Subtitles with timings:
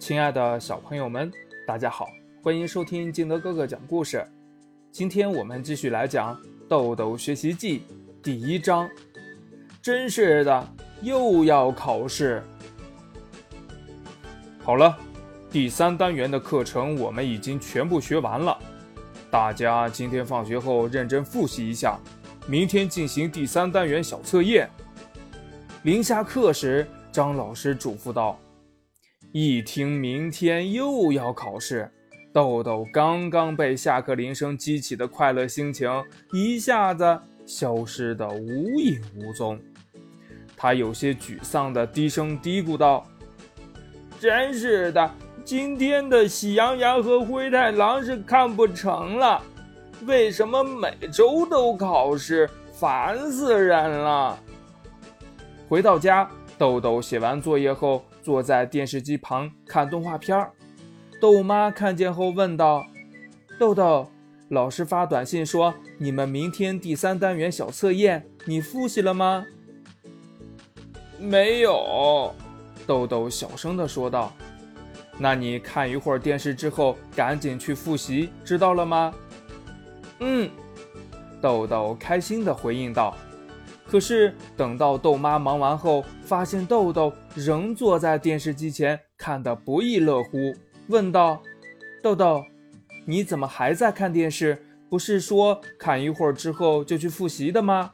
[0.00, 1.30] 亲爱的小朋友们，
[1.66, 2.08] 大家好，
[2.42, 4.26] 欢迎收听金德哥哥讲故事。
[4.90, 6.34] 今天我们继续来讲
[6.66, 7.80] 《豆豆学习记》
[8.22, 8.88] 第一章。
[9.82, 10.66] 真是的，
[11.02, 12.42] 又要考试。
[14.64, 14.96] 好了，
[15.50, 18.56] 第三单元的课程我们已经全部学完了。
[19.30, 22.00] 大家今天放学后认真复习一下，
[22.46, 24.68] 明天进行第三单元小测验。
[25.82, 28.40] 临下课时，张老师嘱咐道。
[29.32, 31.88] 一听明天又要考试，
[32.32, 35.88] 豆豆刚刚被下课铃声激起的快乐心情
[36.32, 37.16] 一下子
[37.46, 39.56] 消失得无影无踪。
[40.56, 43.06] 他有些沮丧地低声嘀咕道
[44.18, 45.08] ：“真是的，
[45.44, 49.40] 今天的喜羊羊和灰太狼是看不成了。
[50.06, 52.50] 为什么每周都考试？
[52.72, 54.36] 烦死人了！”
[55.68, 58.04] 回到家，豆豆写完作业后。
[58.22, 60.52] 坐在电视机旁看动画片儿，
[61.20, 62.84] 豆妈看见后问道
[63.58, 64.10] ：“豆豆，
[64.48, 69.44] 老师发短信说你们明天第三单元小测验，你复习了吗
[71.18, 72.34] ？”“没有。”
[72.86, 74.32] 豆豆小声地说道。
[75.18, 79.14] “那你看一会儿电视之后，赶紧去复习，知道了吗
[80.20, 80.50] ？”“嗯。”
[81.40, 83.16] 豆豆开心地回应道。
[83.90, 90.54] 可是等到豆妈忙完后，发现豆豆仍坐在电视机前看得不亦乐乎，
[90.86, 91.42] 问道
[92.00, 92.44] ：“豆豆，
[93.04, 94.62] 你怎么还在看电视？
[94.88, 97.90] 不是说看一会儿之后就去复习的吗？”“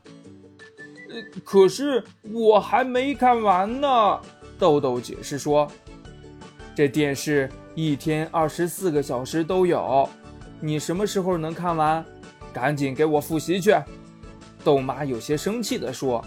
[1.08, 4.20] 呃，可是我还没看完呢。”
[4.60, 5.66] 豆豆解释说
[6.76, 10.06] ：“这电视一天二十四个小时都有，
[10.60, 12.04] 你什么时候能看完？
[12.52, 13.74] 赶紧给我复习去。”
[14.66, 16.24] 豆妈有些生气地说：“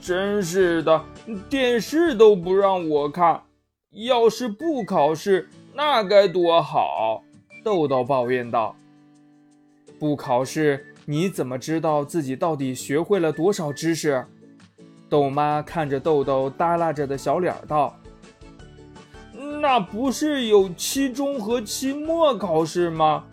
[0.00, 1.04] 真是的，
[1.50, 3.42] 电视都不让我看，
[3.90, 7.22] 要是不考试，那该多好。”
[7.62, 8.74] 豆豆抱怨道
[10.00, 14.24] ：“不考试，你怎么知道自己到底学会了多少知识？”
[15.10, 17.94] 豆妈看着豆豆耷拉着的小脸道
[19.60, 23.26] ：“那不是有期中和期末考试吗？”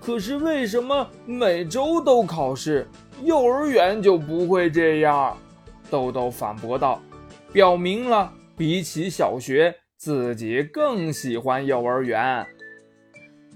[0.00, 2.86] 可是为什么每周都考试？
[3.24, 5.36] 幼儿园就不会这样？
[5.90, 7.00] 豆豆反驳道，
[7.52, 12.46] 表明了比起小学，自己更喜欢幼儿园。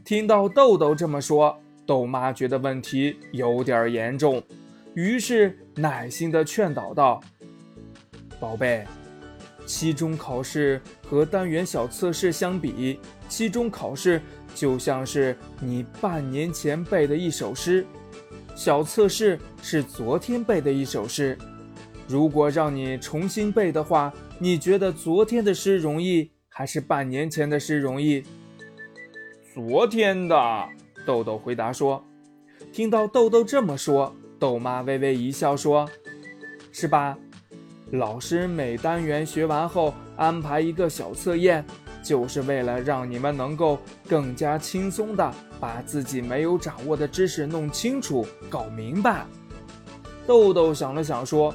[0.05, 4.43] 听到豆豆这么说，豆妈觉得问题有点严重，
[4.95, 7.21] 于是耐心地劝导道
[8.39, 8.85] ：“宝贝。”
[9.67, 14.21] 期中考试和单元小测试相比，期中考试
[14.55, 17.87] 就像是你半年前背的一首诗，
[18.55, 21.37] 小测试是昨天背的一首诗。
[22.09, 28.23] 如果让你重新背的话，你觉得昨天的诗容易还是半年前的诗容易？
[29.53, 30.37] 昨天的，
[31.05, 32.05] 豆豆回答说。
[32.73, 35.89] 听到豆豆这么说，豆妈微微一笑说
[36.73, 37.19] ：“是吧？”
[37.93, 41.65] 老师每单元学完后安排一个小测验，
[42.07, 49.27] 就是为了让你们能够更加轻松地把自己没有掌握的知识弄清楚、搞明白。
[50.25, 51.53] 豆豆想了想说：“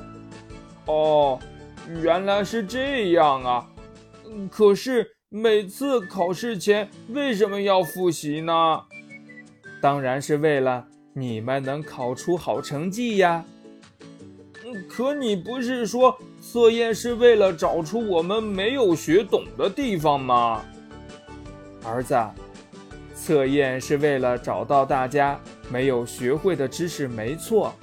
[0.88, 1.40] 哦，
[1.88, 3.66] 原来是这样啊！
[4.52, 8.82] 可是每次考试前为什么要复习呢？
[9.82, 13.46] 当然是为了你们能考出好成绩呀。”
[14.90, 16.18] 可你不是说
[16.52, 20.62] 测验是为了找出我们没有学懂的地方吗？
[21.82, 22.14] 儿子，
[23.16, 25.40] 测验是为了找到大家
[25.70, 27.74] 没有学会的知识，没错，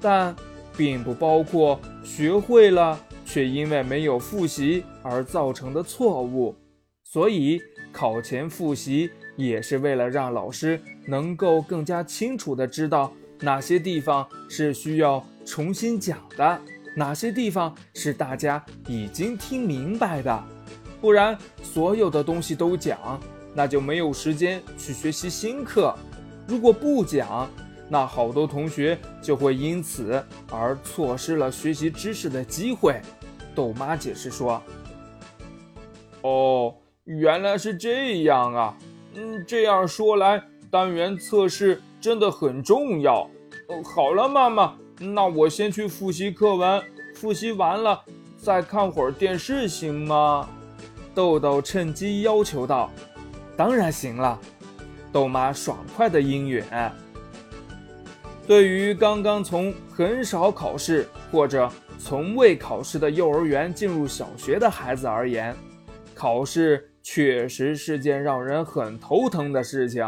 [0.00, 0.34] 但
[0.78, 6.56] 并不包括学会了却因为没有复习而造成的错误。
[7.04, 7.60] 所以
[7.92, 15.22] 考前复习也是为了让老师能够更加清楚地知道哪些地方是需要。
[15.48, 16.60] 重新讲的
[16.98, 20.44] 哪些地方是大家已经听明白的？
[20.98, 23.20] 不然所有的东西都讲，
[23.54, 25.94] 那就没有时间去学习新课。
[26.48, 27.50] 如果不讲，
[27.90, 32.98] 那好多同学就会因此而错失了学习知识的机会。
[33.54, 34.62] 豆妈解释说
[36.22, 38.74] ：“哦，原来是这样啊。
[39.14, 43.20] 嗯，这样说来，单元测试真的很重要。
[43.68, 46.82] 哦，好了，妈妈。”那我先去复习课文，
[47.14, 48.02] 复习完了
[48.38, 50.48] 再看会儿电视，行吗？
[51.14, 52.90] 豆豆趁机要求道。
[53.56, 54.38] 当然行了，
[55.12, 56.62] 豆妈爽快的应允。
[58.46, 65.56] 对于刚刚从很少考试或者从未考试的幼儿园进入小学的孩子而言，
[66.14, 70.04] 考试确实是件让人很头疼的事情，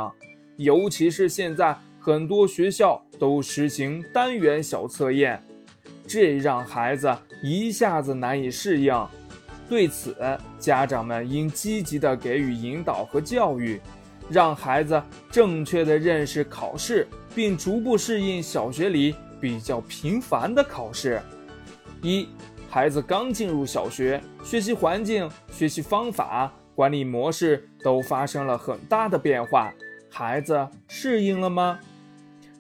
[0.57, 5.43] 尤其是现在很多学校都实行单元小测验，
[6.07, 9.07] 这让孩子一下子难以适应。
[9.69, 10.17] 对此，
[10.59, 13.79] 家长们应积极的给予引导和教育，
[14.31, 21.21] 让孩子正确的认识考试，并逐步适应小学里比较频繁的考试。
[22.01, 22.29] 一
[22.71, 29.71] 孩子刚进入小学，学习环境、学习方法、管理模式都发生了很大的变化，
[30.09, 31.79] 孩子适应了吗？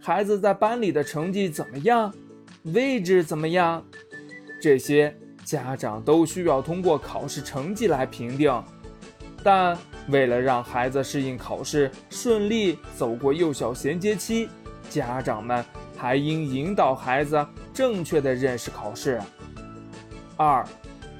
[0.01, 2.13] 孩子在班里的成绩怎么样？
[2.63, 3.85] 位置怎么样？
[4.61, 5.15] 这些
[5.45, 8.65] 家长都需要通过考试成绩来评定。
[9.43, 9.77] 但
[10.09, 14.49] 为了让孩子适应考试，顺利走过幼小衔接期，
[14.89, 15.65] 家长们
[15.97, 19.21] 还应引导孩子正确的认识考试。
[20.37, 20.67] 二，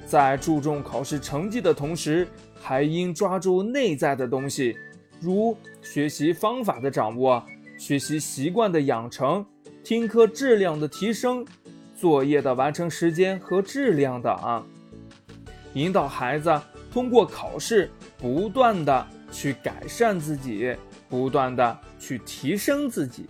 [0.05, 2.27] 在注重考试成绩的同时，
[2.61, 4.75] 还应抓住内在的东西，
[5.19, 7.43] 如学习方法的掌握、
[7.79, 9.43] 学习习惯的养成、
[9.85, 11.45] 听课质量的提升、
[11.95, 14.63] 作业的完成时间和质量等，
[15.73, 16.61] 引导孩子
[16.91, 20.75] 通过考试不断的去改善自己，
[21.07, 23.25] 不断的去提升自己。